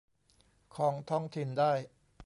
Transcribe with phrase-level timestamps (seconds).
[0.75, 1.73] ของท้องถิ่นได้